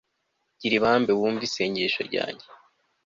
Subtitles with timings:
[0.59, 2.45] gira ibambe, wumve isengesho ryanjye